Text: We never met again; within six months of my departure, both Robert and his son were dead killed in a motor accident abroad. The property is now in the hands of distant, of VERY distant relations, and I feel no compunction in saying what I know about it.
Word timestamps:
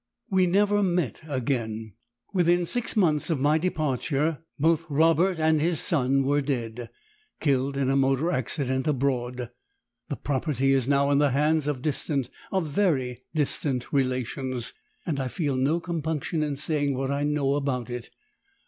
We 0.31 0.47
never 0.47 0.81
met 0.81 1.21
again; 1.27 1.93
within 2.33 2.65
six 2.65 2.95
months 2.95 3.29
of 3.29 3.39
my 3.39 3.59
departure, 3.59 4.39
both 4.57 4.83
Robert 4.89 5.37
and 5.37 5.61
his 5.61 5.79
son 5.79 6.23
were 6.23 6.41
dead 6.41 6.89
killed 7.39 7.77
in 7.77 7.87
a 7.87 7.95
motor 7.95 8.31
accident 8.31 8.87
abroad. 8.87 9.51
The 10.09 10.15
property 10.15 10.71
is 10.73 10.87
now 10.87 11.11
in 11.11 11.19
the 11.19 11.29
hands 11.29 11.67
of 11.67 11.83
distant, 11.83 12.31
of 12.51 12.65
VERY 12.67 13.25
distant 13.35 13.93
relations, 13.93 14.73
and 15.05 15.19
I 15.19 15.27
feel 15.27 15.55
no 15.55 15.79
compunction 15.79 16.41
in 16.41 16.55
saying 16.55 16.95
what 16.97 17.11
I 17.11 17.23
know 17.23 17.53
about 17.53 17.91
it. 17.91 18.09